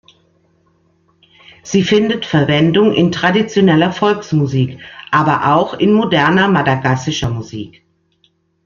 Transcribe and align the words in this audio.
Sie 1.61 1.83
findet 1.83 2.25
Verwendung 2.25 2.91
in 2.91 3.11
traditioneller 3.11 3.91
Volksmusik, 3.93 4.79
aber 5.11 5.55
auch 5.55 5.75
in 5.75 5.93
moderner 5.93 6.47
madagassischer 6.47 7.29
Musik. 7.29 7.85